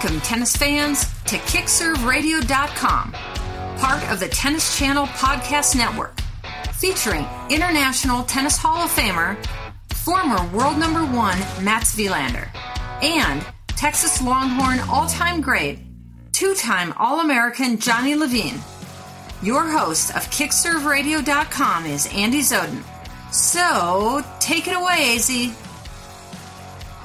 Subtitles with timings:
[0.00, 3.12] Welcome, tennis fans, to KickServeRadio.com,
[3.78, 6.20] part of the Tennis Channel Podcast Network,
[6.74, 9.36] featuring International Tennis Hall of Famer,
[9.92, 12.48] former world number one Mats Wilander,
[13.02, 15.80] and Texas Longhorn all time great,
[16.30, 18.60] two time All American Johnny Levine.
[19.42, 22.84] Your host of KickServeRadio.com is Andy Zoden.
[23.32, 25.67] So, take it away, AZ.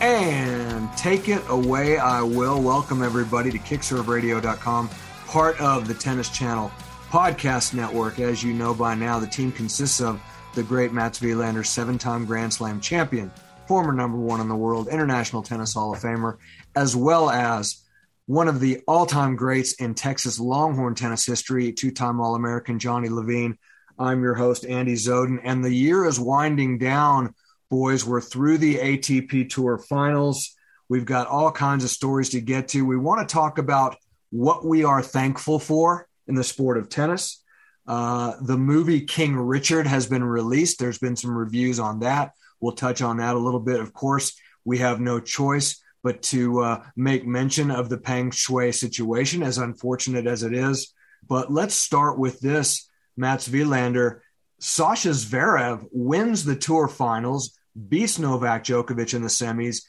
[0.01, 2.61] And take it away, I will.
[2.61, 4.89] Welcome everybody to KickServeRadio.com,
[5.27, 6.71] part of the Tennis Channel
[7.09, 8.19] podcast network.
[8.19, 10.21] As you know by now, the team consists of
[10.55, 13.31] the great Mats Wilander, seven-time Grand Slam champion,
[13.67, 16.37] former number one in the world, International Tennis Hall of Famer,
[16.75, 17.83] as well as
[18.25, 23.57] one of the all-time greats in Texas Longhorn tennis history, two-time All-American Johnny Levine.
[23.97, 27.35] I'm your host, Andy Zoden, and the year is winding down
[27.73, 28.05] boys.
[28.05, 30.55] We're through the ATP Tour finals.
[30.89, 32.85] We've got all kinds of stories to get to.
[32.85, 33.97] We want to talk about
[34.29, 37.41] what we are thankful for in the sport of tennis.
[37.87, 40.77] Uh, the movie King Richard has been released.
[40.77, 42.33] There's been some reviews on that.
[42.59, 43.79] We'll touch on that a little bit.
[43.79, 48.71] Of course, we have no choice but to uh, make mention of the Peng Shuai
[48.71, 50.93] situation, as unfortunate as it is.
[51.27, 54.19] But let's start with this Mats Wilander.
[54.59, 59.83] Sasha Zverev wins the tour finals, beats Novak Djokovic in the semis,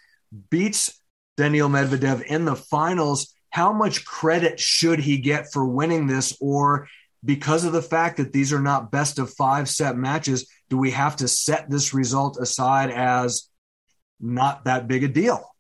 [0.50, 1.00] beats
[1.36, 3.34] Daniil Medvedev in the finals.
[3.50, 6.36] How much credit should he get for winning this?
[6.40, 6.88] Or
[7.24, 10.90] because of the fact that these are not best of five set matches, do we
[10.90, 13.48] have to set this result aside as
[14.20, 15.53] not that big a deal?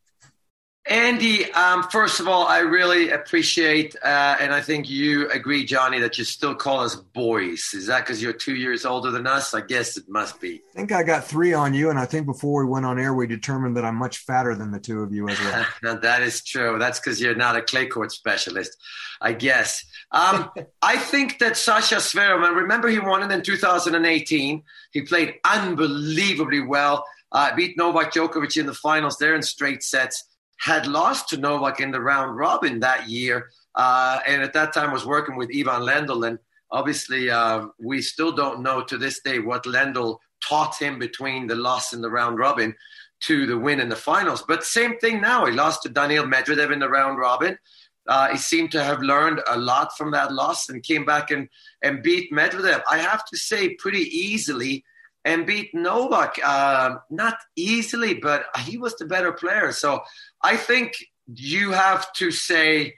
[0.86, 5.98] Andy, um, first of all, I really appreciate, uh, and I think you agree, Johnny,
[6.00, 7.70] that you still call us boys.
[7.72, 9.54] Is that because you're two years older than us?
[9.54, 10.60] I guess it must be.
[10.74, 13.14] I think I got three on you, and I think before we went on air,
[13.14, 15.66] we determined that I'm much fatter than the two of you as well.
[15.82, 16.78] now, that is true.
[16.78, 18.76] That's because you're not a clay court specialist,
[19.22, 19.86] I guess.
[20.12, 20.50] Um,
[20.82, 24.62] I think that Sasha Zverev, remember he won it in 2018.
[24.92, 30.24] He played unbelievably well, uh, beat Novak Djokovic in the finals there in straight sets
[30.58, 34.92] had lost to Novak in the round robin that year, uh, and at that time
[34.92, 36.26] was working with Ivan Lendl.
[36.26, 36.38] And
[36.70, 41.54] obviously, uh, we still don't know to this day what Lendl taught him between the
[41.54, 42.74] loss in the round robin
[43.20, 44.44] to the win in the finals.
[44.46, 45.46] But same thing now.
[45.46, 47.58] He lost to Daniil Medvedev in the round robin.
[48.06, 51.48] Uh, he seemed to have learned a lot from that loss and came back and,
[51.82, 52.82] and beat Medvedev.
[52.90, 54.84] I have to say, pretty easily
[55.24, 56.38] and beat Novak.
[56.42, 59.72] Uh, not easily, but he was the better player.
[59.72, 60.02] So
[60.42, 60.96] I think
[61.26, 62.96] you have to say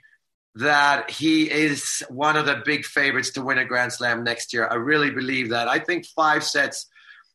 [0.55, 4.67] that he is one of the big favorites to win a Grand Slam next year.
[4.67, 5.67] I really believe that.
[5.67, 6.87] I think five sets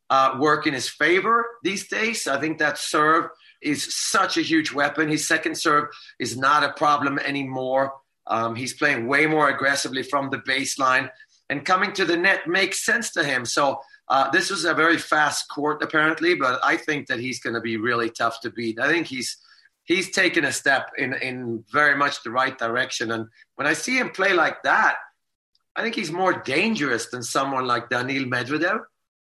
[0.09, 2.27] uh, work in his favor these days.
[2.27, 3.29] I think that serve
[3.61, 5.07] is such a huge weapon.
[5.07, 5.85] His second serve
[6.19, 7.93] is not a problem anymore.
[8.27, 11.09] Um, he's playing way more aggressively from the baseline,
[11.49, 13.45] and coming to the net makes sense to him.
[13.45, 13.79] So
[14.13, 17.61] uh, this was a very fast court, apparently, but I think that he's going to
[17.61, 18.79] be really tough to beat.
[18.79, 19.37] I think he's
[19.85, 23.09] he's taken a step in in very much the right direction.
[23.09, 24.97] And when I see him play like that,
[25.75, 28.81] I think he's more dangerous than someone like Daniil Medvedev.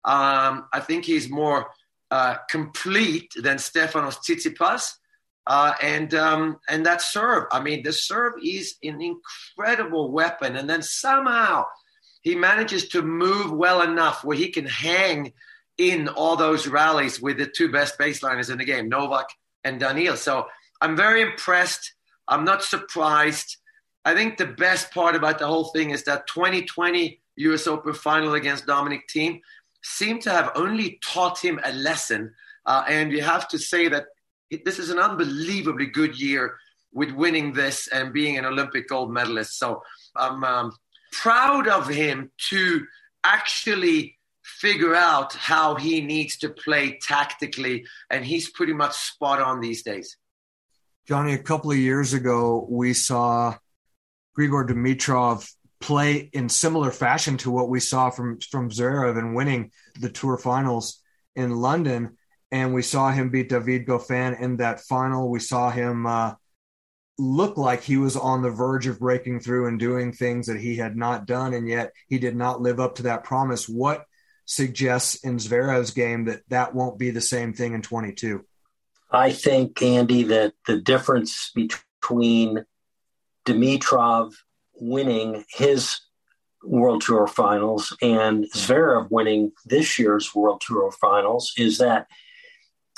[0.04, 1.66] Um, I think he's more
[2.12, 4.92] uh, complete than Stefanos Tsitsipas.
[5.48, 10.54] Uh, and um, and that serve, I mean, the serve is an incredible weapon.
[10.54, 11.64] And then somehow
[12.26, 15.32] he manages to move well enough where he can hang
[15.78, 19.28] in all those rallies with the two best baseliners in the game, Novak
[19.62, 20.16] and Daniil.
[20.16, 20.48] So
[20.80, 21.94] I'm very impressed.
[22.26, 23.58] I'm not surprised.
[24.04, 28.34] I think the best part about the whole thing is that 2020 US Open final
[28.34, 29.40] against Dominic Thiem
[29.84, 32.34] seemed to have only taught him a lesson.
[32.66, 34.06] Uh, and you have to say that
[34.64, 36.56] this is an unbelievably good year
[36.92, 39.60] with winning this and being an Olympic gold medalist.
[39.60, 39.80] So
[40.16, 40.72] I'm um,
[41.20, 42.86] proud of him to
[43.24, 49.60] actually figure out how he needs to play tactically, and he's pretty much spot on
[49.60, 50.16] these days.
[51.06, 53.56] Johnny, a couple of years ago, we saw
[54.38, 55.48] Grigor Dimitrov
[55.80, 59.70] play in similar fashion to what we saw from from Zverev and winning
[60.00, 61.00] the Tour Finals
[61.34, 62.16] in London,
[62.50, 65.28] and we saw him beat David Goffin in that final.
[65.28, 66.34] We saw him uh,
[67.18, 70.76] looked like he was on the verge of breaking through and doing things that he
[70.76, 73.68] had not done, and yet he did not live up to that promise.
[73.68, 74.04] What
[74.44, 78.44] suggests in Zverev's game that that won't be the same thing in 22?
[79.10, 82.64] I think, Andy, that the difference between
[83.46, 84.34] Dimitrov
[84.74, 86.00] winning his
[86.62, 92.08] World Tour finals and Zverev winning this year's World Tour finals is that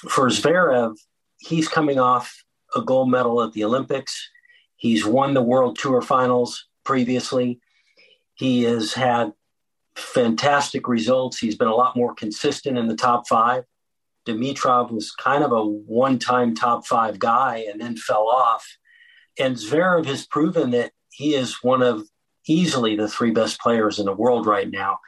[0.08, 0.96] for Zverev,
[1.38, 2.44] he's coming off
[2.74, 4.30] a gold medal at the Olympics.
[4.76, 7.60] He's won the World Tour Finals previously.
[8.34, 9.32] He has had
[9.96, 11.38] fantastic results.
[11.38, 13.64] He's been a lot more consistent in the top five.
[14.26, 18.64] Dimitrov was kind of a one time top five guy and then fell off.
[19.38, 22.06] And Zverev has proven that he is one of
[22.46, 24.98] easily the three best players in the world right now.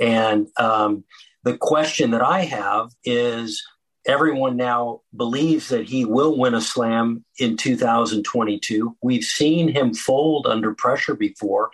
[0.00, 1.04] And um,
[1.44, 3.62] the question that I have is
[4.06, 8.96] everyone now believes that he will win a slam in 2022.
[9.02, 11.70] We've seen him fold under pressure before.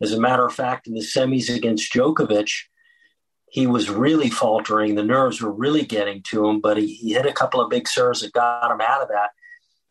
[0.00, 2.50] As a matter of fact, in the semis against Djokovic,
[3.50, 4.94] he was really faltering.
[4.94, 7.88] The nerves were really getting to him, but he, he hit a couple of big
[7.88, 9.30] serves that got him out of that.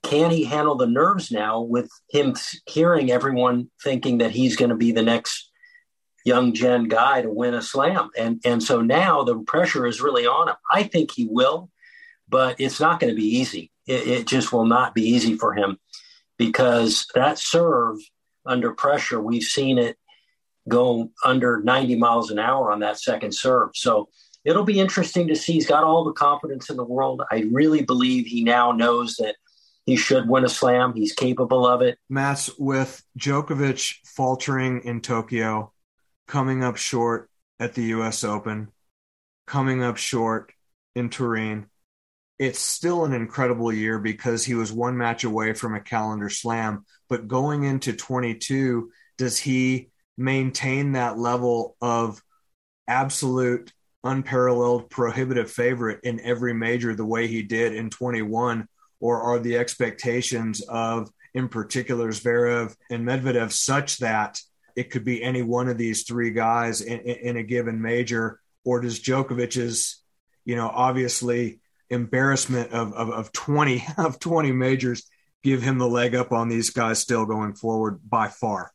[0.02, 2.36] Can he handle the nerves now with him
[2.68, 5.52] hearing everyone thinking that he's going to be the next
[6.26, 8.10] young gen guy to win a slam?
[8.18, 10.56] And and so now the pressure is really on him.
[10.72, 11.70] I think he will,
[12.30, 13.72] but it's not going to be easy.
[13.88, 15.78] It, it just will not be easy for him
[16.38, 17.98] because that serve
[18.46, 19.98] under pressure, we've seen it
[20.68, 23.72] go under 90 miles an hour on that second serve.
[23.74, 24.10] So
[24.46, 25.54] it'll be interesting to see.
[25.54, 27.22] He's got all the confidence in the world.
[27.32, 29.36] I really believe he now knows that
[29.86, 30.94] he should win a slam.
[30.94, 31.98] He's capable of it.
[32.10, 35.74] Mats with Djokovic faltering in Tokyo,
[36.28, 37.30] coming up short
[37.60, 38.72] at the US Open,
[39.48, 40.54] coming up short
[40.96, 41.69] in Turin,
[42.40, 46.86] it's still an incredible year because he was one match away from a calendar slam.
[47.10, 52.24] But going into 22, does he maintain that level of
[52.88, 58.68] absolute unparalleled prohibitive favorite in every major the way he did in 21
[59.02, 64.40] or are the expectations of in particular Zverev and Medvedev such that
[64.76, 68.80] it could be any one of these three guys in, in a given major or
[68.80, 70.02] does Djokovic's
[70.46, 71.60] you know obviously
[71.90, 75.04] embarrassment of, of, of 20 of 20 majors
[75.44, 78.72] give him the leg up on these guys still going forward by far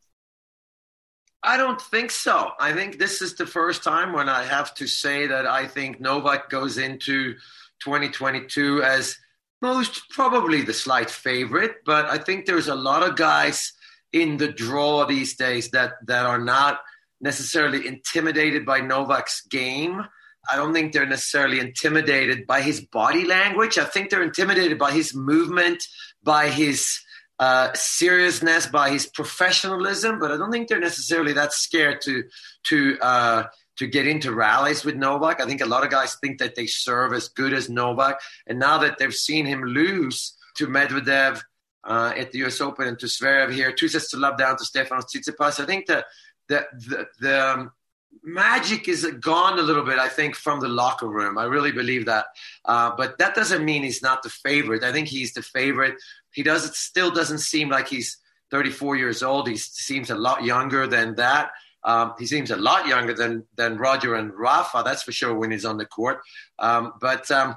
[1.47, 2.53] I don't think so.
[2.59, 6.01] I think this is the first time when I have to say that I think
[6.01, 7.35] Novak goes into
[7.81, 9.19] 2022 as
[9.61, 13.75] most probably the slight favorite, but I think there's a lot of guys
[14.11, 16.81] in the draw these days that that are not
[17.21, 20.03] necessarily intimidated by Novak's game.
[20.51, 23.79] I don't think they're necessarily intimidated by his body language.
[23.79, 25.85] I think they're intimidated by his movement,
[26.23, 27.01] by his
[27.39, 32.25] uh, seriousness, by his professionalism, but I don't think they're necessarily that scared to
[32.65, 33.45] to uh,
[33.77, 35.41] to get into rallies with Novak.
[35.41, 38.59] I think a lot of guys think that they serve as good as Novak, and
[38.59, 41.43] now that they've seen him lose to Medvedev
[41.83, 42.61] uh, at the U.S.
[42.61, 45.87] Open and to Zverev here, two sets to love down to Stefanos Tsitsipas, I think
[45.87, 46.05] that
[46.49, 47.73] the the, the um,
[48.23, 51.39] magic is gone a little bit, I think, from the locker room.
[51.39, 52.27] I really believe that.
[52.65, 54.83] Uh, but that doesn't mean he's not the favorite.
[54.83, 55.97] I think he's the favorite.
[56.31, 58.19] He does it still doesn't seem like he's
[58.51, 59.49] 34 years old.
[59.49, 61.51] He seems a lot younger than that.
[61.85, 64.83] Um, he seems a lot younger than than Roger and Rafa.
[64.85, 66.21] That's for sure when he's on the court.
[66.59, 67.57] Um, but um,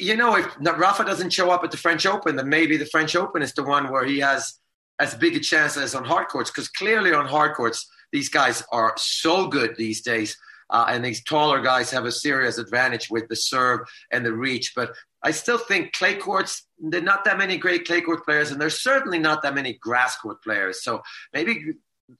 [0.00, 3.14] you know, if Rafa doesn't show up at the French Open, then maybe the French
[3.14, 4.54] Open is the one where he has
[4.98, 6.50] as big a chance as on hard courts.
[6.50, 10.36] Because clearly on hard courts, these guys are so good these days.
[10.70, 13.80] Uh, and these taller guys have a serious advantage with the serve
[14.12, 14.72] and the reach.
[14.76, 18.50] But I still think clay courts, there are not that many great clay court players,
[18.50, 20.82] and there's certainly not that many grass court players.
[20.82, 21.72] So maybe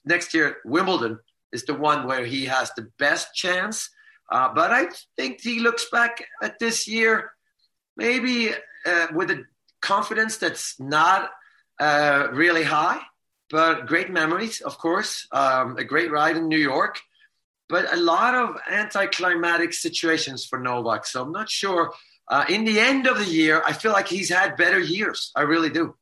[0.07, 1.19] next year, Wimbledon
[1.53, 3.91] is the one where he has the best chance.
[4.31, 7.33] Uh, but I think he looks back at this year
[7.97, 8.51] maybe
[8.87, 9.45] uh, with a
[9.81, 11.31] confidence that's not
[11.81, 13.01] uh, really high
[13.51, 15.27] but great memories, of course.
[15.33, 17.01] Um, a great ride in New York,
[17.69, 21.07] but a lot of anticlimactic situations for Novak.
[21.07, 21.93] So I'm not sure.
[22.29, 25.33] Uh, in the end of the year, I feel like he's had better years.
[25.35, 25.95] I really do.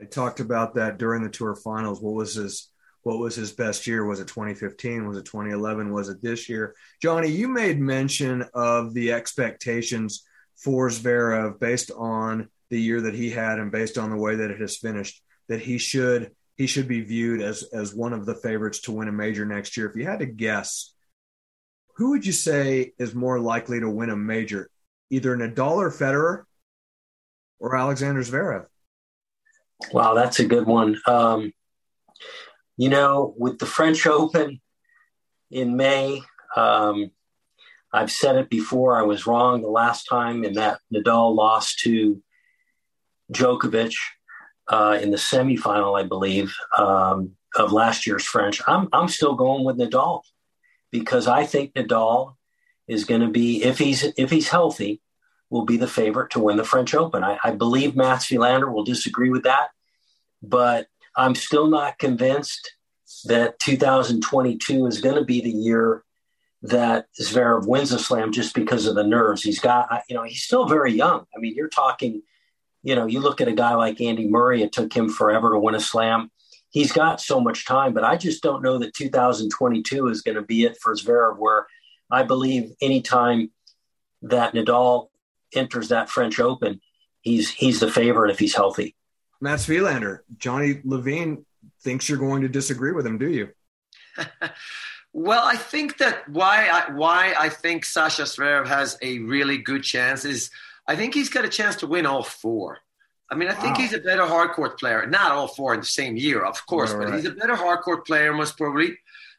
[0.00, 2.00] I talked about that during the tour finals.
[2.00, 2.68] What was his
[3.02, 4.04] what was his best year?
[4.04, 5.08] Was it 2015?
[5.08, 5.92] Was it 2011?
[5.92, 6.74] Was it this year?
[7.00, 10.22] Johnny, you made mention of the expectations
[10.56, 14.50] for Zverev based on the year that he had and based on the way that
[14.50, 18.34] it has finished, that he should he should be viewed as as one of the
[18.34, 19.88] favorites to win a major next year.
[19.88, 20.92] If you had to guess,
[21.96, 24.68] who would you say is more likely to win a major?
[25.08, 26.42] Either Nadal or Federer
[27.60, 28.66] or Alexander Zverev?
[29.90, 31.00] Wow, that's a good one.
[31.06, 31.54] Um,
[32.76, 34.60] you know, with the French Open
[35.50, 36.20] in May,
[36.58, 37.10] um,
[37.90, 38.98] I've said it before.
[38.98, 42.22] I was wrong the last time in that Nadal lost to
[43.32, 43.94] Djokovic
[44.70, 48.62] uh, in the semifinal, I believe, um, of last year's French.
[48.66, 50.22] I'm I'm still going with Nadal
[50.90, 52.36] because I think Nadal
[52.88, 55.02] is going to be if he's if he's healthy,
[55.50, 57.24] will be the favorite to win the French Open.
[57.24, 59.68] I, I believe Mats Wilander will disagree with that,
[60.42, 60.86] but
[61.16, 62.72] I'm still not convinced
[63.24, 66.04] that 2022 is going to be the year
[66.62, 69.42] that Zverev wins a slam just because of the nerves.
[69.42, 71.26] He's got, you know, he's still very young.
[71.34, 72.22] I mean, you're talking,
[72.82, 75.58] you know, you look at a guy like Andy Murray, it took him forever to
[75.58, 76.30] win a slam.
[76.70, 80.42] He's got so much time, but I just don't know that 2022 is going to
[80.42, 81.66] be it for Zverev, where
[82.10, 83.50] I believe anytime
[84.22, 85.08] that Nadal
[85.54, 86.80] enters that French Open,
[87.22, 88.94] he's he's the favorite if he's healthy.
[89.40, 91.44] Mats Wilander, Johnny Levine
[91.82, 93.48] thinks you're going to disagree with him, do you?
[95.12, 99.82] well, I think that why I, why I think Sasha Zverev has a really good
[99.82, 100.50] chance is
[100.86, 102.78] I think he's got a chance to win all four.
[103.30, 105.06] I mean, I think he's a better hardcourt player.
[105.06, 108.04] Not all four in the same year, of course, right, but he's a better hardcourt
[108.04, 108.98] player, most probably.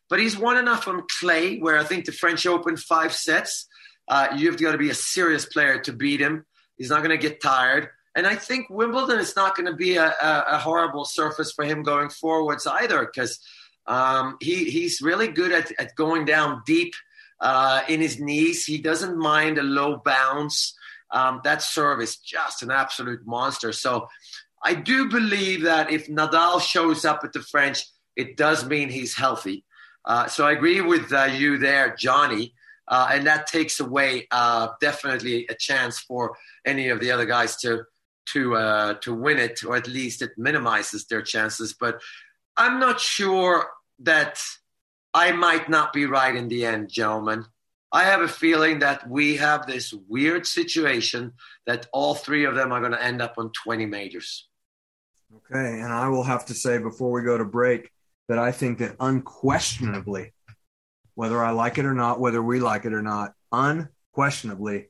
[0.10, 3.68] But he's won enough on clay, where I think the French Open five sets.
[4.08, 6.46] Uh, you've got to be a serious player to beat him.
[6.78, 7.90] He's not going to get tired.
[8.16, 11.64] And I think Wimbledon is not going to be a, a, a, horrible surface for
[11.64, 13.40] him going forwards either, because
[13.88, 16.94] um, he, he's really good at, at going down deep
[17.40, 18.66] uh, in his knees.
[18.66, 20.76] He doesn't mind a low bounce.
[21.12, 23.74] Um, that serve is just an absolute monster.
[23.74, 24.08] So
[24.64, 29.16] I do believe that if Nadal shows up at the French, it does mean he's
[29.16, 29.66] healthy.
[30.06, 32.54] Uh, so I agree with uh, you there, Johnny.
[32.88, 37.56] Uh, and that takes away uh, definitely a chance for any of the other guys
[37.58, 37.86] to
[38.34, 41.74] to uh, to win it, or at least it minimizes their chances.
[41.74, 42.02] But
[42.58, 43.68] I'm not sure
[44.00, 44.42] that
[45.14, 47.46] I might not be right in the end, gentlemen.
[47.92, 51.34] I have a feeling that we have this weird situation
[51.66, 54.48] that all three of them are going to end up on 20 majors.
[55.36, 57.90] Okay, and I will have to say before we go to break
[58.30, 60.34] that I think that unquestionably,
[61.16, 64.88] whether I like it or not, whether we like it or not, unquestionably,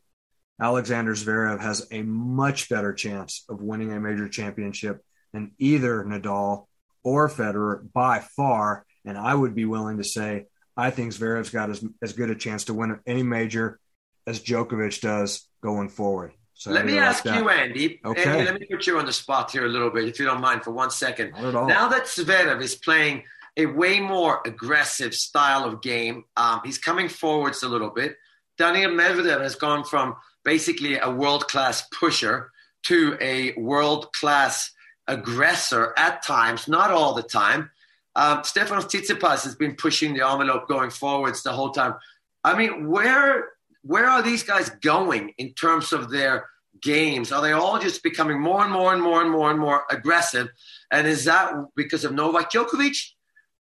[0.60, 5.04] Alexander Zverev has a much better chance of winning a major championship
[5.34, 6.68] than either Nadal
[7.04, 8.86] or Federer by far.
[9.06, 10.46] And I would be willing to say
[10.78, 13.80] I think Zverev's got as, as good a chance to win any major
[14.26, 16.34] as Djokovic does going forward.
[16.54, 18.00] So let me ask you, Andy.
[18.06, 18.24] Okay.
[18.24, 20.42] Andy, let me put you on the spot here a little bit, if you don't
[20.42, 21.32] mind, for one second.
[21.32, 23.24] Now that Zverev is playing
[23.58, 28.16] a way more aggressive style of game, um, he's coming forwards a little bit.
[28.58, 32.52] Daniil Medvedev has gone from basically a world class pusher
[32.84, 34.72] to a world class
[35.08, 37.72] aggressor at times, not all the time.
[38.16, 41.96] Um, Stefanos Tsitsipas has been pushing the envelope going forwards the whole time.
[42.44, 43.50] I mean, where
[43.84, 46.48] where are these guys going in terms of their
[46.82, 47.32] games?
[47.32, 50.50] Are they all just becoming more and more and more and more and more aggressive?
[50.92, 52.98] And is that because of Novak Djokovic?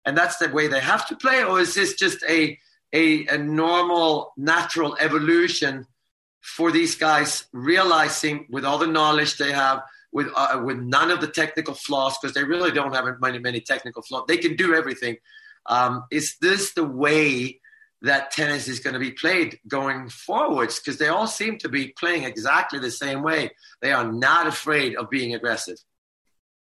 [0.05, 2.57] And that's the way they have to play, or is this just a
[2.93, 5.85] a, a normal, natural evolution
[6.41, 11.21] for these guys realizing with all the knowledge they have, with uh, with none of
[11.21, 14.25] the technical flaws, because they really don't have many many technical flaws.
[14.27, 15.17] They can do everything.
[15.65, 17.59] Um, is this the way
[18.01, 20.79] that tennis is going to be played going forwards?
[20.79, 23.51] Because they all seem to be playing exactly the same way.
[23.81, 25.77] They are not afraid of being aggressive.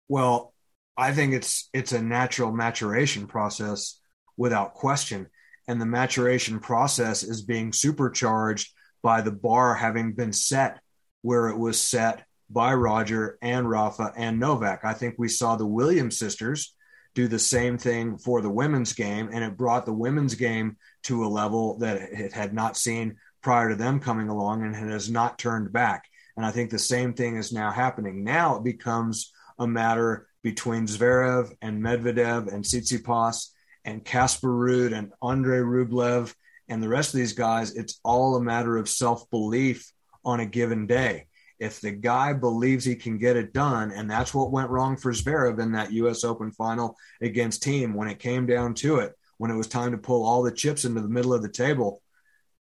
[0.07, 0.53] Well,
[0.97, 3.99] I think it's it's a natural maturation process
[4.35, 5.27] without question,
[5.67, 10.79] and the maturation process is being supercharged by the bar having been set
[11.21, 14.83] where it was set by Roger and Rafa and Novak.
[14.83, 16.75] I think we saw the Williams sisters
[17.15, 21.25] do the same thing for the women's game, and it brought the women's game to
[21.25, 25.09] a level that it had not seen prior to them coming along and it has
[25.09, 26.05] not turned back.
[26.35, 28.23] And I think the same thing is now happening.
[28.23, 33.47] Now it becomes a matter between Zverev and Medvedev and Tsitsipas
[33.85, 36.33] and Casper Ruud and Andre Rublev
[36.69, 39.91] and the rest of these guys, it's all a matter of self belief
[40.23, 41.25] on a given day.
[41.59, 45.11] If the guy believes he can get it done, and that's what went wrong for
[45.11, 46.23] Zverev in that U.S.
[46.23, 49.97] Open final against Thiem when it came down to it, when it was time to
[49.97, 52.01] pull all the chips into the middle of the table,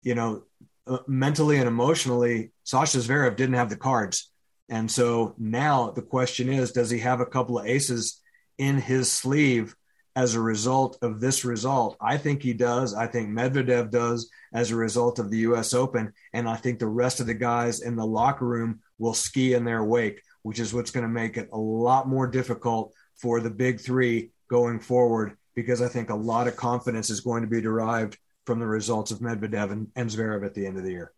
[0.02, 0.44] you know,
[0.86, 4.30] uh, mentally and emotionally, Sasha Zverev didn't have the cards.
[4.68, 8.20] And so now the question is, does he have a couple of aces
[8.56, 9.74] in his sleeve
[10.16, 11.96] as a result of this result.
[12.00, 12.94] I think he does.
[12.94, 16.12] I think Medvedev does as a result of the US Open.
[16.32, 19.64] And I think the rest of the guys in the locker room will ski in
[19.64, 23.50] their wake, which is what's going to make it a lot more difficult for the
[23.50, 27.60] big three going forward, because I think a lot of confidence is going to be
[27.60, 31.12] derived from the results of Medvedev and, and Zverev at the end of the year.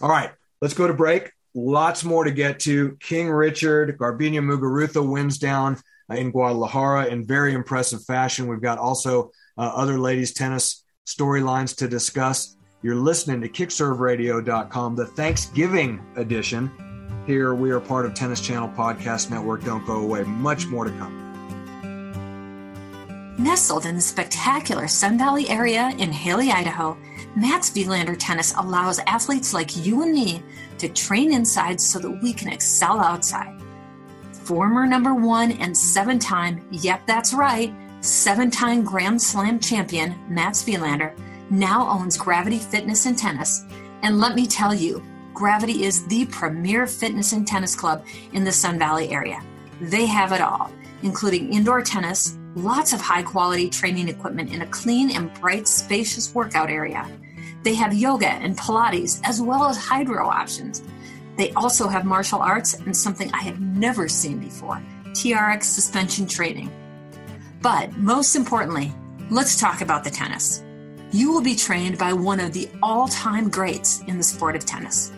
[0.00, 1.32] All right, let's go to break.
[1.54, 2.96] Lots more to get to.
[3.00, 5.78] King Richard, Garbiñe Muguruza wins down
[6.10, 8.46] in Guadalajara in very impressive fashion.
[8.46, 12.56] We've got also uh, other ladies' tennis storylines to discuss.
[12.82, 16.70] You're listening to kickserveradio.com, the Thanksgiving edition.
[17.26, 17.54] here.
[17.54, 19.64] We are part of Tennis Channel Podcast Network.
[19.64, 20.22] Don't go away.
[20.24, 21.16] Much more to come.
[23.38, 26.96] Nestled in the spectacular Sun Valley area in Hailey, Idaho,
[27.36, 30.42] Mats Wilander Tennis allows athletes like you and me
[30.78, 33.60] to train inside so that we can excel outside.
[34.32, 40.64] Former number one and seven time, yep, that's right, seven time Grand Slam champion Mats
[40.64, 41.16] Wilander
[41.50, 43.64] now owns Gravity Fitness and Tennis.
[44.02, 48.52] And let me tell you, Gravity is the premier fitness and tennis club in the
[48.52, 49.42] Sun Valley area.
[49.80, 50.70] They have it all,
[51.02, 56.34] including indoor tennis, lots of high quality training equipment in a clean and bright, spacious
[56.34, 57.08] workout area.
[57.62, 60.82] They have yoga and Pilates, as well as hydro options.
[61.36, 66.70] They also have martial arts and something I have never seen before TRX suspension training.
[67.62, 68.92] But most importantly,
[69.30, 70.62] let's talk about the tennis.
[71.12, 74.64] You will be trained by one of the all time greats in the sport of
[74.64, 75.12] tennis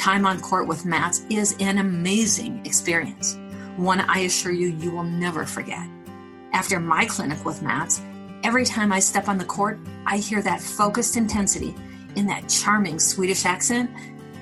[0.00, 3.38] time on court with Mats is an amazing experience,
[3.76, 5.86] one I assure you you will never forget.
[6.52, 8.00] After my clinic with Mats,
[8.42, 11.74] every time I step on the court, I hear that focused intensity
[12.16, 13.90] in that charming Swedish accent,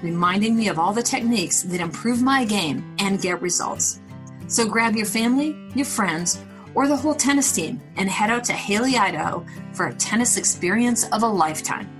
[0.02, 4.00] reminding me of all the techniques that improve my game and get results.
[4.46, 6.42] So grab your family, your friends,
[6.74, 11.06] or the whole tennis team and head out to Hailey, Idaho for a tennis experience
[11.10, 11.90] of a lifetime.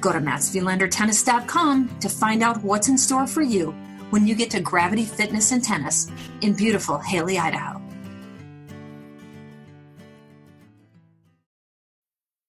[0.00, 3.72] Go to MatsWilanderTennis.com to find out what's in store for you
[4.10, 6.10] when you get to Gravity Fitness and Tennis
[6.40, 7.77] in beautiful Hailey, Idaho.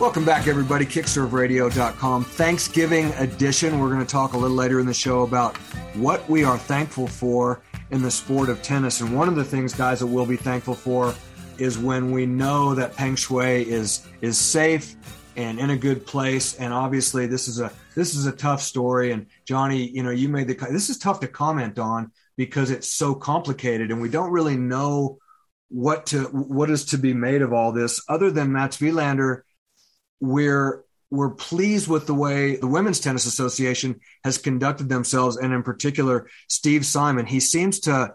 [0.00, 0.86] Welcome back, everybody.
[0.86, 2.24] KickServeRadio.com.
[2.24, 3.78] Thanksgiving edition.
[3.78, 5.58] We're going to talk a little later in the show about
[5.94, 7.60] what we are thankful for
[7.90, 9.02] in the sport of tennis.
[9.02, 11.14] And one of the things, guys, that we'll be thankful for
[11.58, 14.96] is when we know that Peng Shuai is is safe
[15.36, 16.54] and in a good place.
[16.54, 19.12] And obviously, this is a this is a tough story.
[19.12, 22.90] And Johnny, you know, you made the this is tough to comment on because it's
[22.90, 25.18] so complicated, and we don't really know
[25.68, 29.42] what to what is to be made of all this, other than Mats Wilander
[30.20, 35.62] we're we're pleased with the way the Women's Tennis Association has conducted themselves, and in
[35.62, 37.26] particular, Steve Simon.
[37.26, 38.14] He seems to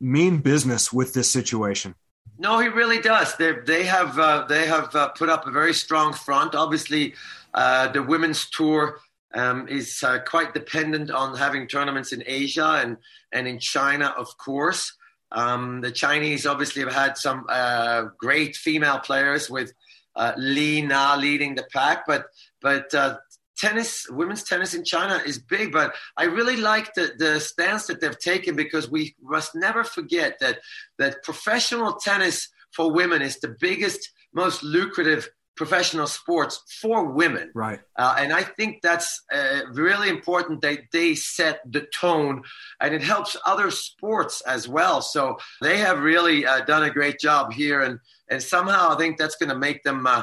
[0.00, 1.94] mean business with this situation.
[2.38, 3.36] No, he really does.
[3.36, 6.54] They they have uh, they have uh, put up a very strong front.
[6.54, 7.14] Obviously,
[7.52, 8.98] uh, the women's tour
[9.34, 12.96] um, is uh, quite dependent on having tournaments in Asia and
[13.32, 14.92] and in China, of course.
[15.30, 19.72] Um, the Chinese obviously have had some uh, great female players with
[20.16, 22.26] uh, Li Na leading the pack, but
[22.60, 23.16] but uh,
[23.58, 25.72] tennis, women's tennis in China is big.
[25.72, 30.38] But I really like the the stance that they've taken because we must never forget
[30.40, 30.58] that
[30.98, 37.50] that professional tennis for women is the biggest, most lucrative professional sports for women.
[37.54, 37.80] Right.
[37.96, 42.42] Uh, and I think that's uh, really important that they set the tone
[42.80, 45.02] and it helps other sports as well.
[45.02, 47.82] So they have really uh, done a great job here.
[47.82, 47.98] And,
[48.30, 50.22] and somehow I think that's going to make them uh,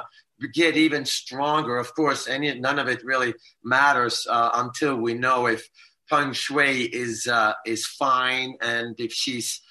[0.53, 1.77] get even stronger.
[1.77, 5.69] Of course, any, none of it really matters uh, until we know if
[6.09, 9.61] Peng Shuai is, uh, is fine and if she's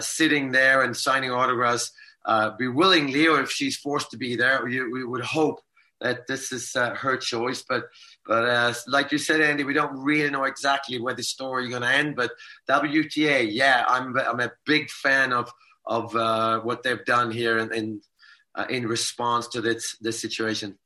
[0.00, 1.90] sitting there and signing autographs
[2.24, 5.60] uh, be willingly, or if she's forced to be there, we, we would hope
[6.00, 7.64] that this is uh, her choice.
[7.68, 7.84] But
[8.26, 11.70] but uh, like you said, Andy, we don't really know exactly where the story is
[11.70, 12.16] going to end.
[12.16, 12.32] But
[12.68, 15.50] WTA, yeah, I'm I'm a big fan of
[15.86, 18.00] of uh, what they've done here in in,
[18.54, 20.78] uh, in response to this this situation.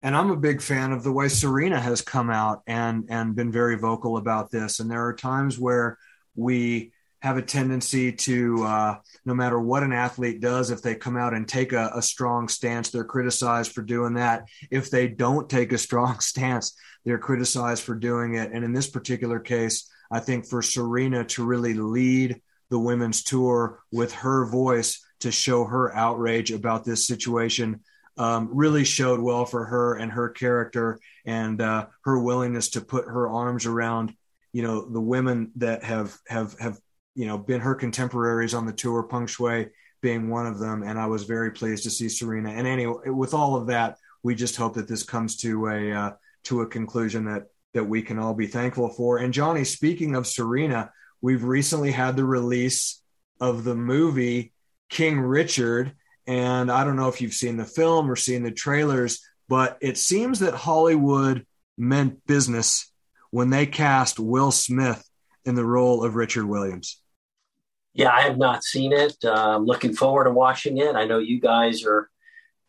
[0.00, 3.50] And I'm a big fan of the way Serena has come out and and been
[3.50, 4.78] very vocal about this.
[4.80, 5.98] And there are times where
[6.36, 11.16] we have a tendency to, uh, no matter what an athlete does, if they come
[11.16, 14.48] out and take a, a, strong stance, they're criticized for doing that.
[14.70, 18.52] If they don't take a strong stance, they're criticized for doing it.
[18.52, 23.80] And in this particular case, I think for Serena to really lead the women's tour
[23.90, 27.80] with her voice to show her outrage about this situation
[28.16, 33.04] um, really showed well for her and her character and uh, her willingness to put
[33.04, 34.12] her arms around
[34.52, 36.78] you know the women that have have have
[37.18, 40.84] you know been her contemporaries on the tour, Peng Shuai being one of them.
[40.84, 42.50] And I was very pleased to see Serena.
[42.50, 46.12] And anyway, with all of that, we just hope that this comes to a uh,
[46.44, 49.18] to a conclusion that that we can all be thankful for.
[49.18, 53.02] And Johnny, speaking of Serena, we've recently had the release
[53.40, 54.52] of the movie
[54.88, 55.94] King Richard.
[56.28, 59.98] And I don't know if you've seen the film or seen the trailers, but it
[59.98, 61.44] seems that Hollywood
[61.76, 62.92] meant business
[63.30, 65.02] when they cast Will Smith
[65.44, 67.00] in the role of Richard Williams.
[67.98, 69.16] Yeah, I have not seen it.
[69.24, 70.94] Uh, I'm looking forward to watching it.
[70.94, 72.08] I know you guys are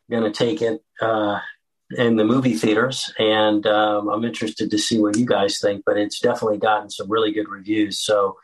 [0.09, 1.37] going to take it uh,
[1.91, 5.83] in the movie theaters, and um, I'm interested to see what you guys think.
[5.85, 7.99] But it's definitely gotten some really good reviews.
[7.99, 8.37] So,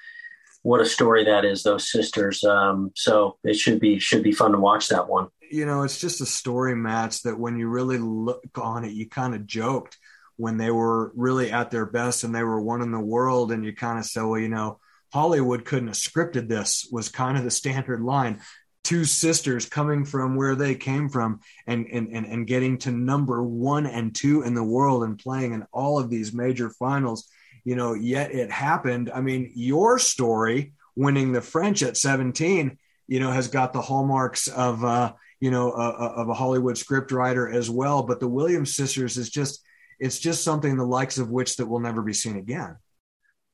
[0.61, 2.43] what a story that is, those sisters.
[2.43, 5.29] Um, so it should be should be fun to watch that one.
[5.49, 9.09] You know, it's just a story match that when you really look on it, you
[9.09, 9.97] kind of joked
[10.35, 13.65] when they were really at their best and they were one in the world, and
[13.65, 14.79] you kind of said, well, you know.
[15.15, 18.41] Hollywood couldn't have scripted this was kind of the standard line
[18.83, 23.41] two sisters coming from where they came from and, and, and, and getting to number
[23.41, 27.29] one and two in the world and playing in all of these major finals,
[27.63, 29.09] you know, yet it happened.
[29.09, 34.49] I mean, your story winning the French at 17, you know, has got the hallmarks
[34.49, 38.03] of, uh, you know, uh, of a Hollywood script writer as well.
[38.03, 39.63] But the Williams sisters is just,
[39.97, 42.75] it's just something the likes of which that will never be seen again.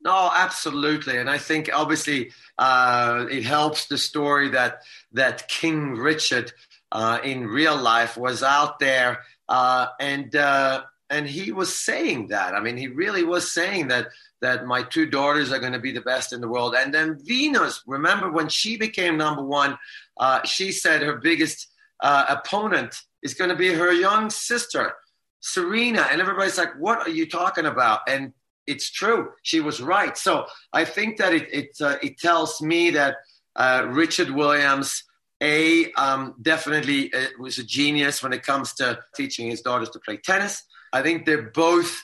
[0.04, 6.52] No, absolutely, and I think obviously uh, it helps the story that that King Richard
[6.92, 12.56] uh, in real life was out there, uh, and uh, and he was saying that.
[12.56, 14.08] I mean, he really was saying that
[14.42, 16.74] that my two daughters are going to be the best in the world.
[16.76, 19.78] And then Venus, remember when she became number one,
[20.18, 21.68] uh, she said her biggest
[22.00, 24.94] uh, opponent is going to be her young sister.
[25.42, 28.34] Serena, and everybody's like, "What are you talking about?" And
[28.68, 29.32] it's true.
[29.44, 30.18] She was right.
[30.18, 33.18] So I think that it it, uh, it tells me that
[33.56, 35.04] uh, Richard Williams,
[35.42, 40.00] a um, definitely uh, was a genius when it comes to teaching his daughters to
[40.00, 40.64] play tennis.
[40.94, 42.04] I think they're both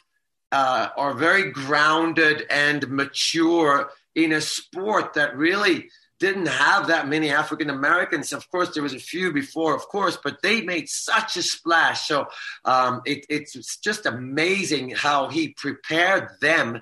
[0.51, 5.89] uh, are very grounded and mature in a sport that really
[6.19, 8.34] didn't have that many African Americans.
[8.34, 12.08] Of course, there was a few before, of course, but they made such a splash.
[12.08, 12.27] So
[12.65, 16.82] um, it, it's just amazing how he prepared them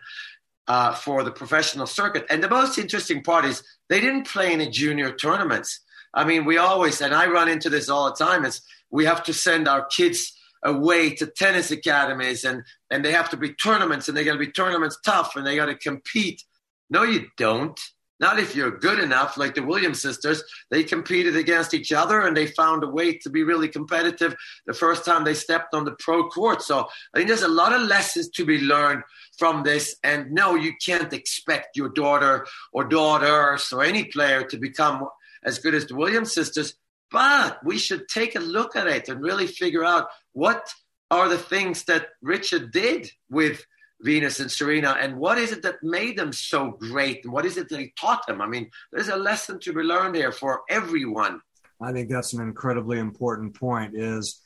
[0.68, 2.26] uh, for the professional circuit.
[2.30, 5.82] And the most interesting part is they didn't play in the junior tournaments.
[6.14, 9.24] I mean, we always, and I run into this all the time, is we have
[9.24, 14.08] to send our kids away to tennis academies and, and they have to be tournaments
[14.08, 16.42] and they got to be tournaments tough and they got to compete.
[16.90, 17.80] No, you don't
[18.20, 20.44] not if you're good enough, like the Williams sisters.
[20.72, 24.74] They competed against each other and they found a way to be really competitive the
[24.74, 26.62] first time they stepped on the pro court.
[26.62, 29.04] So I think there's a lot of lessons to be learned
[29.38, 29.96] from this.
[30.04, 35.08] And no, you can't expect your daughter or daughters or any player to become
[35.44, 36.76] as good as the Williams sisters.
[37.12, 40.68] But we should take a look at it and really figure out what
[41.12, 43.66] are the things that Richard did with
[44.02, 47.58] Venus and Serena, and what is it that made them so great, and what is
[47.58, 48.42] it that he taught them?
[48.42, 51.42] I mean, there's a lesson to be learned here for everyone.
[51.82, 53.96] I think that's an incredibly important point.
[53.96, 54.42] Is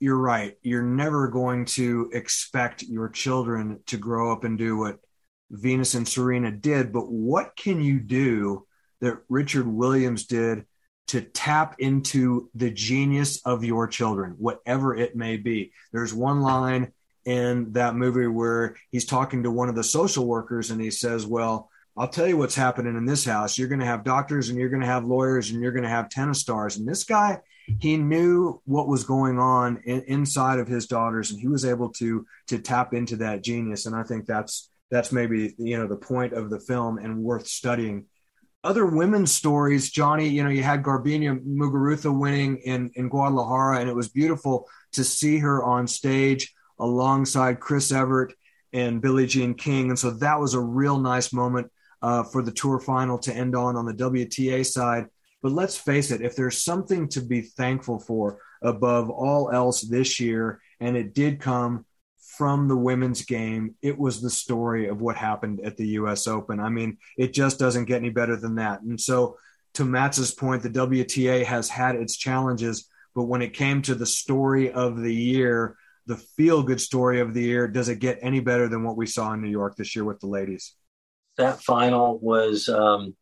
[0.00, 0.56] you're right.
[0.62, 4.98] You're never going to expect your children to grow up and do what
[5.50, 8.66] Venus and Serena did, but what can you do
[9.00, 10.64] that Richard Williams did
[11.08, 15.72] to tap into the genius of your children, whatever it may be?
[15.92, 16.92] There's one line
[17.24, 21.26] in that movie where he's talking to one of the social workers and he says,
[21.26, 23.58] Well, I'll tell you what's happening in this house.
[23.58, 25.88] You're going to have doctors and you're going to have lawyers and you're going to
[25.88, 26.76] have tennis stars.
[26.76, 27.40] And this guy,
[27.78, 31.90] he knew what was going on in, inside of his daughters and he was able
[31.90, 33.86] to to tap into that genius.
[33.86, 37.46] And I think that's that's maybe you know the point of the film and worth
[37.46, 38.06] studying.
[38.62, 43.88] Other women's stories, Johnny, you know, you had Garbiñe Muguruza winning in in Guadalajara, and
[43.88, 48.34] it was beautiful to see her on stage alongside Chris Evert
[48.72, 49.90] and Billie Jean King.
[49.90, 51.70] And so that was a real nice moment
[52.02, 55.06] uh, for the tour final to end on on the WTA side.
[55.42, 60.20] But let's face it, if there's something to be thankful for above all else this
[60.20, 61.86] year, and it did come
[62.36, 66.60] from the women's game, it was the story of what happened at the US Open.
[66.60, 68.82] I mean, it just doesn't get any better than that.
[68.82, 69.36] And so,
[69.74, 74.06] to Mats's point, the WTA has had its challenges, but when it came to the
[74.06, 75.76] story of the year,
[76.10, 77.68] the feel good story of the year.
[77.68, 80.18] Does it get any better than what we saw in New York this year with
[80.18, 80.74] the ladies?
[81.36, 83.14] That final was um,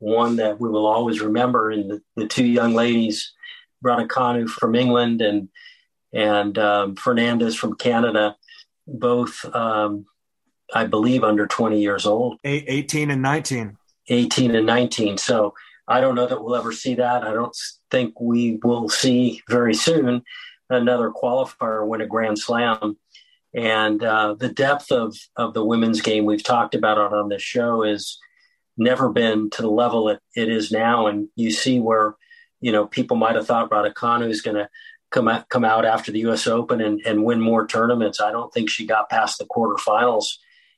[0.00, 1.70] one that we will always remember.
[1.70, 3.32] And the, the two young ladies,
[3.84, 5.48] Raducanu from England and
[6.12, 8.34] and um, Fernandez from Canada,
[8.88, 10.04] both um,
[10.74, 12.40] I believe under 20 years old.
[12.42, 13.76] Eight, 18 and 19.
[14.08, 15.18] 18 and 19.
[15.18, 15.54] So
[15.86, 17.22] I don't know that we'll ever see that.
[17.22, 17.56] I don't
[17.92, 20.24] think we will see very soon
[20.70, 22.96] another qualifier win a Grand Slam.
[23.54, 27.42] And uh, the depth of, of the women's game we've talked about it on this
[27.42, 28.18] show is
[28.76, 31.06] never been to the level it, it is now.
[31.06, 32.14] And you see where,
[32.60, 34.68] you know, people might have thought Raducanu is going to
[35.10, 36.46] come out, come out after the U.S.
[36.46, 38.20] Open and, and win more tournaments.
[38.20, 40.26] I don't think she got past the quarterfinals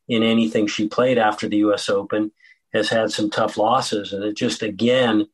[0.08, 1.88] in anything she played after the U.S.
[1.88, 2.32] Open.
[2.72, 5.26] Has had some tough losses, and it just again,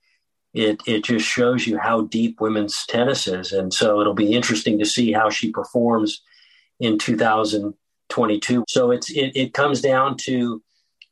[0.56, 4.78] it it just shows you how deep women's tennis is, and so it'll be interesting
[4.78, 6.22] to see how she performs
[6.80, 8.64] in 2022.
[8.66, 10.62] So it's it, it comes down to,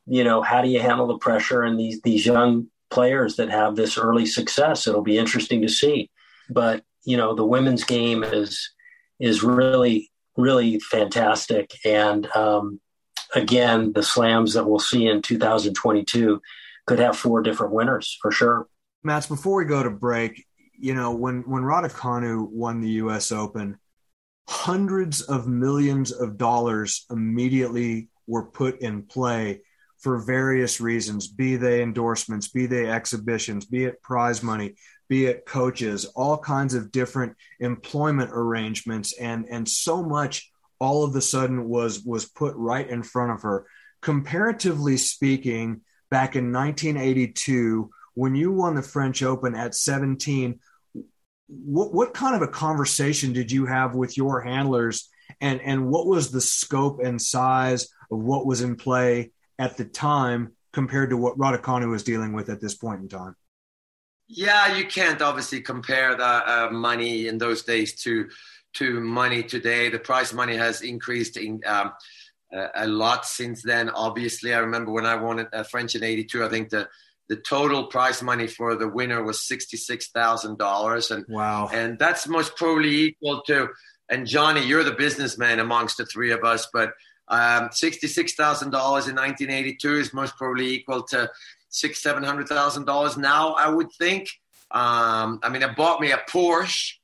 [0.07, 3.77] you know, how do you handle the pressure and these these young players that have
[3.77, 4.87] this early success?
[4.87, 6.11] It'll be interesting to see,
[6.49, 8.71] but you know, the women's game is
[9.21, 12.81] is really really fantastic, and um,
[13.35, 16.41] again, the slams that we'll see in 2022
[16.87, 18.67] could have four different winners for sure.
[19.05, 20.47] Mats, before we go to break,
[20.79, 23.31] you know, when when Raducanu won the U.S.
[23.31, 23.79] Open,
[24.49, 29.61] hundreds of millions of dollars immediately were put in play
[29.99, 34.75] for various reasons, be they endorsements, be they exhibitions, be it prize money,
[35.09, 41.15] be it coaches, all kinds of different employment arrangements, and and so much all of
[41.15, 43.67] a sudden was was put right in front of her.
[44.01, 50.61] Comparatively speaking, back in 1982, when you won the French Open at 17,
[51.49, 55.09] what, what kind of a conversation did you have with your handlers
[55.41, 59.85] and and what was the scope and size of what was in play at the
[59.85, 63.37] time compared to what Raducanu was dealing with at this point in time?
[64.27, 68.29] Yeah, you can't obviously compare the uh, money in those days to
[68.75, 69.89] to money today.
[69.89, 71.93] The prize money has increased in, um,
[72.75, 73.91] a lot since then.
[73.91, 76.45] Obviously, I remember when I won a French in '82.
[76.45, 76.89] I think the
[77.29, 82.29] the total prize money for the winner was sixty-six thousand dollars, and wow, and that's
[82.29, 83.69] most probably equal to.
[84.09, 86.93] And Johnny, you're the businessman amongst the three of us, but
[87.29, 91.31] um, sixty-six thousand dollars in 1982 is most probably equal to
[91.71, 93.55] six, seven hundred thousand dollars now.
[93.55, 94.29] I would think.
[94.71, 96.95] Um, I mean, it bought me a Porsche.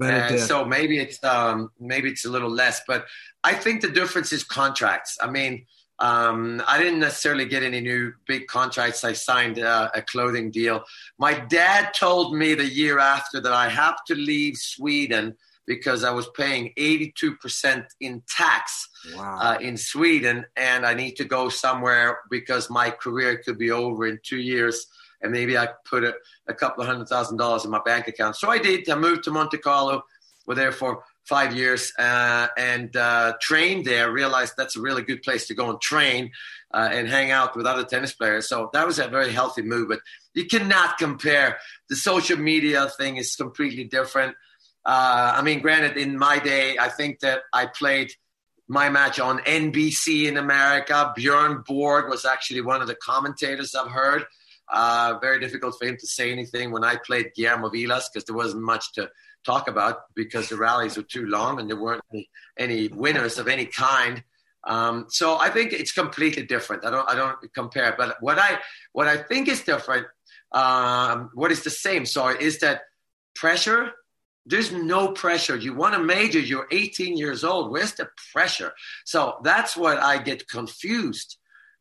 [0.00, 3.06] Uh, so maybe it's um, maybe it's a little less, but
[3.44, 5.18] I think the difference is contracts.
[5.22, 5.66] I mean,
[6.00, 9.04] um, I didn't necessarily get any new big contracts.
[9.04, 10.84] I signed uh, a clothing deal.
[11.18, 16.10] My dad told me the year after that I have to leave Sweden because I
[16.10, 19.38] was paying 82% in tax wow.
[19.38, 24.06] uh, in Sweden, and I need to go somewhere because my career could be over
[24.06, 24.86] in two years,
[25.20, 26.14] and maybe I put a,
[26.46, 28.36] a couple of hundred thousand dollars in my bank account.
[28.36, 28.88] So I did.
[28.88, 30.02] I moved to Monte Carlo.
[30.46, 34.10] We're there for five years uh, and uh, trained there.
[34.10, 36.30] Realized that's a really good place to go and train
[36.72, 38.48] uh, and hang out with other tennis players.
[38.48, 39.88] So that was a very healthy move.
[39.88, 40.00] But
[40.34, 41.58] you cannot compare.
[41.88, 44.36] The social media thing is completely different.
[44.84, 48.12] Uh, I mean, granted, in my day, I think that I played
[48.68, 51.12] my match on NBC in America.
[51.16, 54.24] Bjorn Borg was actually one of the commentators I've heard.
[54.70, 58.36] Uh, very difficult for him to say anything when I played Guillermo Vilas because there
[58.36, 59.10] wasn't much to
[59.44, 63.48] talk about because the rallies were too long and there weren't any, any winners of
[63.48, 64.22] any kind.
[64.64, 66.84] Um, so I think it's completely different.
[66.84, 67.94] I don't I don't compare.
[67.96, 68.58] But what I
[68.92, 70.06] what I think is different,
[70.52, 72.82] um, what is the same, sorry, is that
[73.34, 73.92] pressure.
[74.44, 75.56] There's no pressure.
[75.56, 77.70] You want a major, you're 18 years old.
[77.70, 78.72] Where's the pressure?
[79.04, 81.36] So that's what I get confused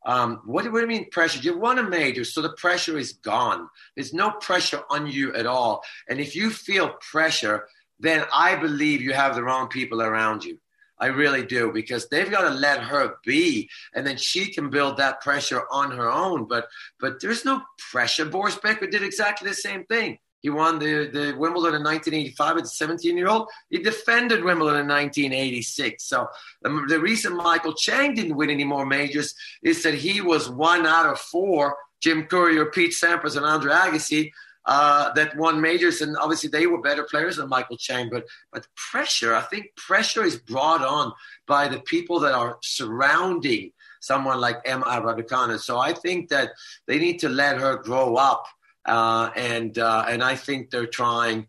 [0.06, 1.40] um, what, what, do you mean pressure?
[1.40, 3.68] You want a major, so the pressure is gone.
[3.96, 5.84] There's no pressure on you at all.
[6.08, 7.68] And if you feel pressure,
[8.00, 10.60] then I believe you have the wrong people around you.
[11.00, 14.98] I really do because they've got to let her be, and then she can build
[14.98, 16.48] that pressure on her own.
[16.48, 18.26] But but there's no pressure.
[18.26, 20.18] Boris Becker did exactly the same thing.
[20.48, 23.50] He won the, the Wimbledon in 1985 as a 17 year old.
[23.70, 26.06] He defended Wimbledon in 1986.
[26.06, 26.26] So
[26.62, 30.86] the, the reason Michael Chang didn't win any more majors is that he was one
[30.86, 31.76] out of four.
[32.00, 34.32] Jim Courier, Pete Sampras, and Andre Agassi
[34.64, 38.10] uh, that won majors, and obviously they were better players than Michael Chang.
[38.10, 41.12] But but pressure, I think pressure is brought on
[41.46, 45.60] by the people that are surrounding someone like Emma Raducanu.
[45.60, 46.52] So I think that
[46.86, 48.46] they need to let her grow up
[48.88, 51.48] uh, and uh, and I think they're trying.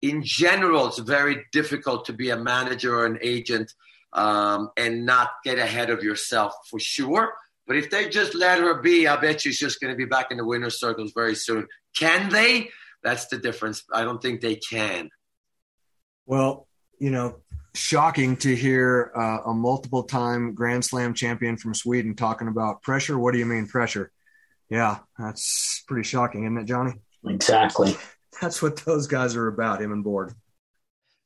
[0.00, 3.72] In general, it's very difficult to be a manager or an agent
[4.12, 7.32] um, and not get ahead of yourself for sure.
[7.66, 10.30] But if they just let her be, I bet she's just going to be back
[10.30, 11.66] in the winner's circles very soon.
[11.98, 12.70] Can they?
[13.02, 13.84] That's the difference.
[13.92, 15.10] I don't think they can.
[16.26, 16.66] Well,
[16.98, 17.40] you know,
[17.74, 23.18] shocking to hear uh, a multiple time Grand Slam champion from Sweden talking about pressure.
[23.18, 24.12] What do you mean pressure?
[24.70, 26.94] Yeah, that's pretty shocking, isn't it, Johnny?
[27.26, 27.96] Exactly.
[28.40, 30.34] That's what those guys are about, him and Borg.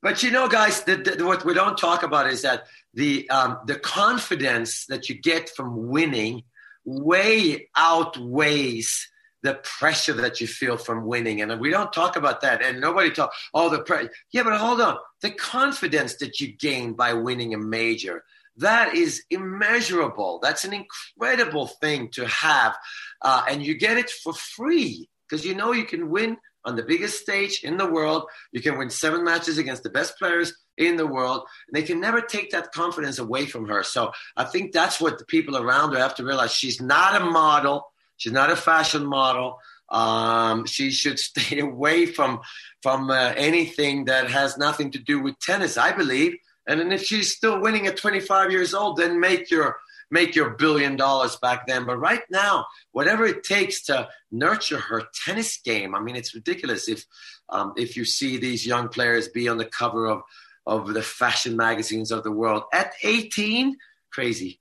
[0.00, 3.59] But you know, guys, the, the, what we don't talk about is that the um,
[3.66, 6.42] the confidence that you get from winning
[6.85, 9.09] way outweighs
[9.42, 11.40] the pressure that you feel from winning.
[11.42, 12.62] And we don't talk about that.
[12.62, 14.11] And nobody talk, oh, the pressure.
[14.33, 14.98] Yeah, but hold on.
[15.20, 18.24] The confidence that you gain by winning a major,
[18.56, 20.38] that is immeasurable.
[20.42, 22.76] That's an incredible thing to have.
[23.20, 26.82] Uh, and you get it for free because you know you can win on the
[26.82, 28.24] biggest stage in the world.
[28.52, 31.42] You can win seven matches against the best players in the world.
[31.66, 33.82] And they can never take that confidence away from her.
[33.82, 36.52] So I think that's what the people around her have to realize.
[36.52, 37.90] She's not a model.
[38.16, 39.58] She's not a fashion model.
[39.88, 42.40] Um, she should stay away from
[42.82, 45.76] from uh, anything that has nothing to do with tennis.
[45.76, 46.36] I believe.
[46.66, 49.77] And then if she's still winning at 25 years old, then make your
[50.11, 51.87] make your billion dollars back then.
[51.87, 56.88] But right now, whatever it takes to nurture her tennis game, I mean, it's ridiculous
[56.88, 57.05] if
[57.48, 60.22] um, if you see these young players be on the cover of
[60.66, 63.77] of the fashion magazines of the world at 18,
[64.12, 64.61] crazy.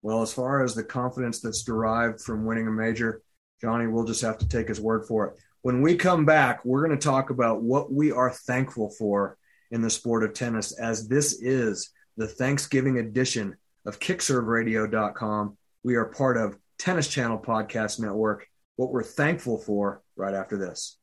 [0.00, 3.20] Well, as far as the confidence that's derived from winning a major,
[3.60, 5.36] Johnny, we'll just have to take his word for it.
[5.62, 9.36] When we come back, we're going to talk about what we are thankful for
[9.70, 15.56] in the sport of tennis, as this is the Thanksgiving edition of kickserveradio.com.
[15.82, 18.46] We are part of Tennis Channel Podcast Network.
[18.76, 20.96] What we're thankful for right after this.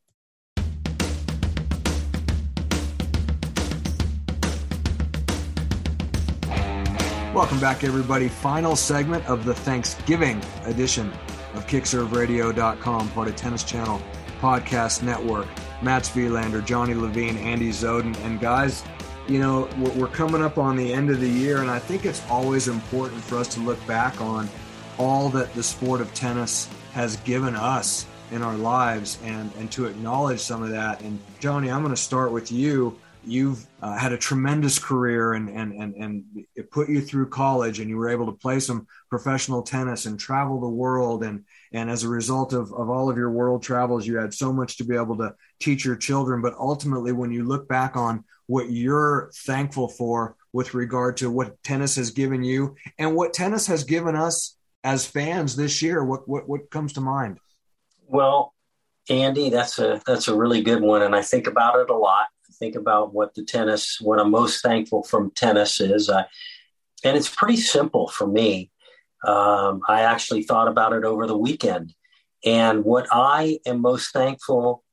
[7.33, 8.29] Welcome back, everybody.
[8.29, 11.11] Final segment of the Thanksgiving edition
[11.53, 14.01] of KickServeRadio.com, part of Tennis Channel
[14.39, 15.47] Podcast Network.
[15.81, 18.83] Mats Wilander, Johnny Levine, Andy Zoden, and guys,
[19.27, 22.23] you know, we're coming up on the end of the year, and I think it's
[22.29, 24.49] always important for us to look back on
[24.97, 29.85] all that the sport of tennis has given us in our lives and, and to
[29.85, 31.01] acknowledge some of that.
[31.01, 32.97] And Johnny, I'm going to start with you.
[33.27, 37.79] You've uh, had a tremendous career and, and, and, and it put you through college
[37.79, 41.23] and you were able to play some professional tennis and travel the world.
[41.23, 41.43] And,
[41.75, 44.77] and as a result of, of all of your world travels, you had so much
[44.77, 46.41] to be able to teach your children.
[46.41, 51.61] But ultimately, when you look back on what you're thankful for with regard to what
[51.63, 56.29] tennis has given you and what tennis has given us as fans this year, what,
[56.29, 57.39] what, what comes to mind?
[58.07, 58.53] Well,
[59.09, 62.27] Andy, that's a that's a really good one, and I think about it a lot.
[62.49, 66.25] I think about what the tennis, what I'm most thankful from tennis is, I,
[67.03, 68.71] and it's pretty simple for me.
[69.25, 71.93] Um, I actually thought about it over the weekend,
[72.45, 74.83] and what I am most thankful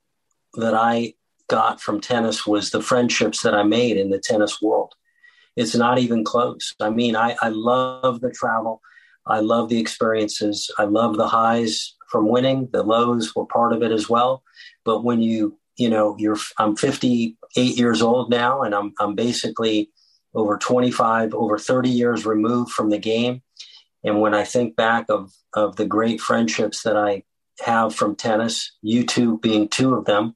[0.54, 1.14] that I
[1.48, 4.94] got from tennis was the friendships that I made in the tennis world.
[5.56, 6.74] It's not even close.
[6.80, 8.80] I mean, I, I love the travel.
[9.26, 10.70] I love the experiences.
[10.78, 12.68] I love the highs from winning.
[12.72, 14.42] The lows were part of it as well.
[14.84, 17.36] But when you, you know, you're, I'm 58
[17.78, 19.90] years old now, and I'm, I'm basically
[20.34, 23.42] over 25, over 30 years removed from the game.
[24.04, 27.22] And when I think back of, of the great friendships that I
[27.60, 30.34] have from tennis, you two being two of them,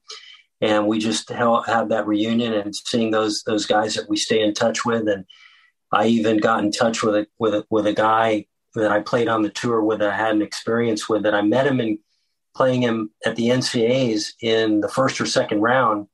[0.61, 4.53] and we just have that reunion and seeing those those guys that we stay in
[4.53, 5.07] touch with.
[5.07, 5.25] And
[5.91, 9.27] I even got in touch with a with a, with a guy that I played
[9.27, 9.99] on the tour with.
[9.99, 11.99] That I had an experience with that I met him in
[12.55, 16.07] playing him at the NCAA's in the first or second round,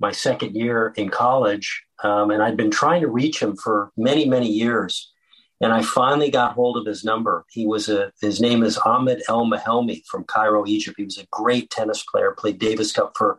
[0.00, 4.28] my second year in college, um, and I'd been trying to reach him for many
[4.28, 5.12] many years.
[5.60, 7.44] And I finally got hold of his number.
[7.50, 10.96] He was a his name is Ahmed El Mehelmy from Cairo, Egypt.
[10.98, 13.38] He was a great tennis player, played Davis Cup for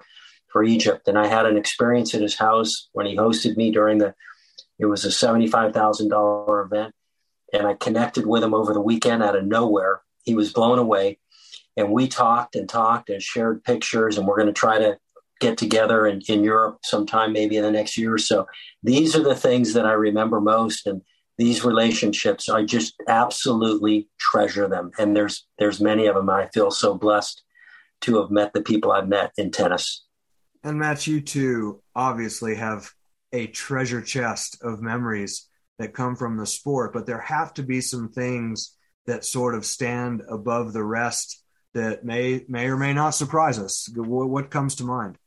[0.58, 1.08] for Egypt.
[1.08, 4.16] And I had an experience at his house when he hosted me during the,
[4.80, 6.94] it was a $75,000 event.
[7.54, 10.02] And I connected with him over the weekend out of nowhere.
[10.24, 11.20] He was blown away.
[11.76, 14.18] And we talked and talked and shared pictures.
[14.18, 14.98] And we're going to try to
[15.40, 18.48] get together in, in Europe sometime, maybe in the next year or so.
[18.82, 20.88] These are the things that I remember most.
[20.88, 21.04] And
[21.38, 24.92] these relationships, I just absolutely treasure them.
[24.98, 26.30] And there's, there's many of them.
[26.30, 27.44] I feel so blessed
[28.02, 30.04] to have met the people I've met in tennis.
[30.64, 32.90] And Matt, you too obviously have
[33.32, 35.48] a treasure chest of memories
[35.80, 39.66] that come from the sport, but there have to be some things that sort of
[39.66, 41.44] stand above the rest
[41.74, 43.88] that may may or may not surprise us.
[43.96, 45.18] What, what comes to mind?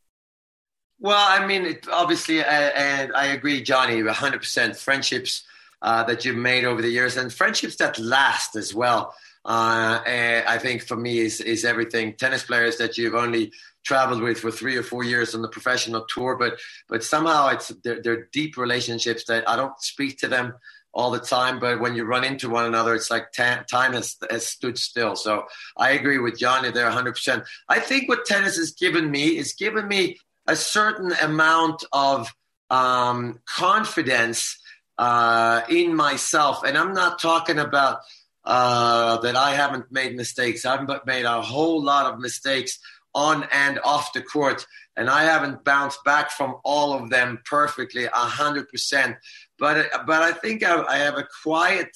[0.98, 5.44] Well, I mean, it, obviously, and I agree, Johnny, 100% friendships
[5.82, 9.14] uh, that you've made over the years and friendships that last as well.
[9.44, 12.14] Uh, I think for me is, is everything.
[12.14, 13.52] Tennis players that you've only
[13.84, 16.58] traveled with for three or four years on the professional tour, but
[16.88, 20.54] but somehow it's they're, they're deep relationships that I don't speak to them
[20.92, 24.16] all the time, but when you run into one another, it's like ta- time has,
[24.28, 25.14] has stood still.
[25.14, 25.44] So
[25.76, 27.44] I agree with Johnny there 100%.
[27.68, 32.34] I think what tennis has given me is given me a certain amount of
[32.70, 34.59] um, confidence
[35.00, 36.62] uh, in myself.
[36.62, 38.00] And I'm not talking about
[38.44, 40.66] uh, that I haven't made mistakes.
[40.66, 42.78] I've made a whole lot of mistakes
[43.14, 48.06] on and off the court, and I haven't bounced back from all of them perfectly,
[48.12, 49.16] hundred percent.
[49.58, 51.88] But but I think I, I have a quiet,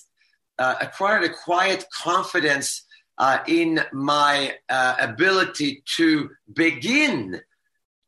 [0.59, 2.87] uh, acquired a quiet confidence
[3.19, 7.43] uh, in my uh, ability to begin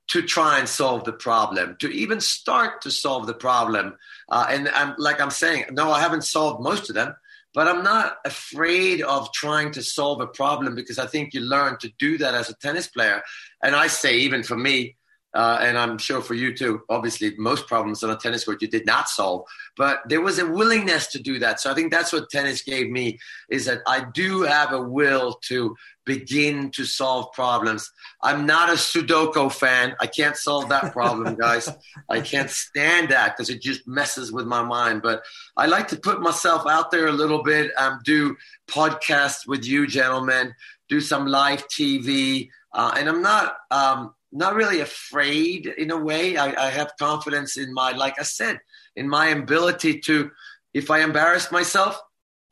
[0.09, 3.97] to try and solve the problem, to even start to solve the problem.
[4.29, 7.15] Uh, and I'm, like I'm saying, no, I haven't solved most of them,
[7.55, 11.79] but I'm not afraid of trying to solve a problem because I think you learn
[11.79, 13.23] to do that as a tennis player.
[13.63, 14.96] And I say, even for me,
[15.37, 16.81] uh, and I'm sure for you too.
[16.89, 20.47] Obviously, most problems on a tennis court you did not solve, but there was a
[20.47, 21.61] willingness to do that.
[21.61, 23.19] So I think that's what tennis gave me
[23.51, 25.77] is that I do have a will to
[26.07, 27.93] begin to solve problems.
[28.23, 29.95] I'm not a Sudoku fan.
[30.01, 31.69] I can't solve that problem, guys.
[32.09, 35.03] I can't stand that because it just messes with my mind.
[35.03, 35.23] But
[35.55, 37.73] I like to put myself out there a little bit.
[37.77, 38.37] Um, do
[38.71, 40.55] podcasts with you, gentlemen.
[40.89, 42.49] Do some live TV.
[42.73, 46.37] Uh, and I'm not um, not really afraid in a way.
[46.37, 48.59] I, I have confidence in my, like I said,
[48.95, 50.31] in my ability to,
[50.75, 52.01] if I embarrass myself,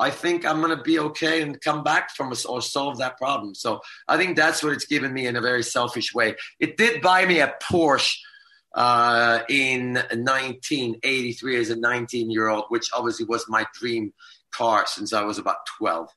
[0.00, 3.16] I think I'm going to be okay and come back from us or solve that
[3.16, 3.54] problem.
[3.54, 6.34] So I think that's what it's given me in a very selfish way.
[6.58, 8.16] It did buy me a Porsche
[8.74, 14.12] uh, in 1983 as a 19 year old, which obviously was my dream
[14.52, 16.08] car since I was about 12.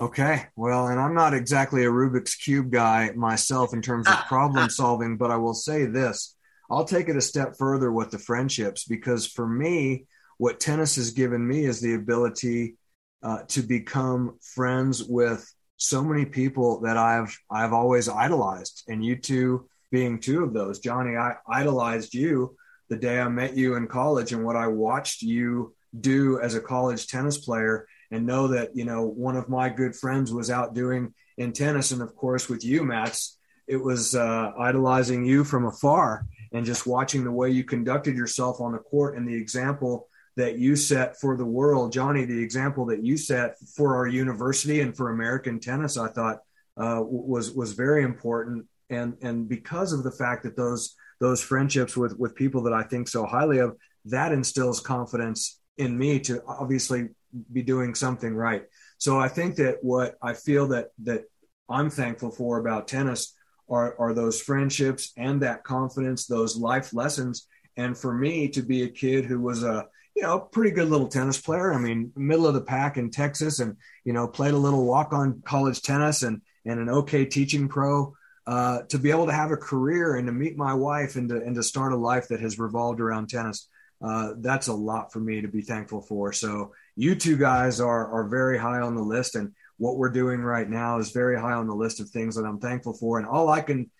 [0.00, 4.68] Okay, well, and I'm not exactly a Rubik's Cube guy myself in terms of problem
[4.68, 6.36] solving, but I will say this.
[6.68, 10.06] I'll take it a step further with the friendships because for me,
[10.38, 12.76] what tennis has given me is the ability
[13.22, 19.16] uh, to become friends with so many people that I've I've always idolized, and you
[19.16, 20.80] two being two of those.
[20.80, 22.56] Johnny, I idolized you
[22.88, 26.60] the day I met you in college, and what I watched you do as a
[26.60, 30.74] college tennis player and know that you know one of my good friends was out
[30.74, 35.66] doing in tennis and of course with you Mats it was uh, idolizing you from
[35.66, 40.08] afar and just watching the way you conducted yourself on the court and the example
[40.36, 41.92] that you set for the world.
[41.92, 46.38] Johnny the example that you set for our university and for american tennis i thought
[46.76, 48.66] uh, was was very important.
[48.90, 52.82] And and because of the fact that those those friendships with with people that i
[52.82, 57.08] think so highly of that instills confidence in me to obviously
[57.52, 58.64] be doing something right.
[58.98, 61.24] So I think that what I feel that that
[61.68, 63.34] I'm thankful for about tennis
[63.68, 67.46] are are those friendships and that confidence, those life lessons.
[67.76, 71.08] And for me to be a kid who was a you know pretty good little
[71.08, 71.72] tennis player.
[71.72, 75.12] I mean, middle of the pack in Texas, and you know played a little walk
[75.12, 78.14] on college tennis and and an okay teaching pro.
[78.46, 81.36] Uh, to be able to have a career and to meet my wife and to,
[81.36, 83.68] and to start a life that has revolved around tennis
[84.04, 86.32] uh, that's a lot for me to be thankful for.
[86.32, 90.40] So you two guys are are very high on the list, and what we're doing
[90.40, 93.18] right now is very high on the list of things that I'm thankful for.
[93.18, 93.90] And all I can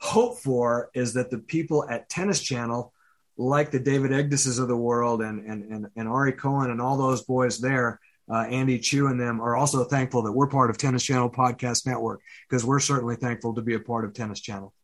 [0.00, 2.92] hope for is that the people at Tennis Channel,
[3.38, 6.98] like the David Egdeses of the world and and and, and Ari Cohen and all
[6.98, 7.98] those boys there.
[8.28, 11.86] Uh, Andy Chu and them are also thankful that we're part of Tennis Channel Podcast
[11.86, 14.74] Network because we're certainly thankful to be a part of Tennis Channel.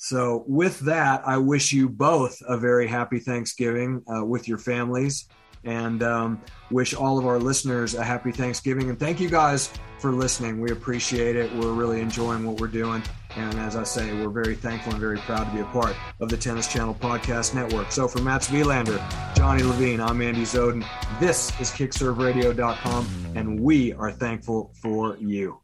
[0.00, 5.28] So, with that, I wish you both a very happy Thanksgiving uh, with your families
[5.64, 6.40] and um,
[6.70, 8.90] wish all of our listeners a happy Thanksgiving.
[8.90, 10.60] And thank you guys for listening.
[10.60, 11.52] We appreciate it.
[11.56, 13.02] We're really enjoying what we're doing.
[13.36, 16.28] And as I say, we're very thankful and very proud to be a part of
[16.28, 17.90] the Tennis Channel Podcast Network.
[17.90, 19.02] So for Matt Wilander,
[19.34, 20.84] Johnny Levine, I'm Andy Zoden.
[21.18, 25.58] This is KickServeRadio.com, and we are thankful for you.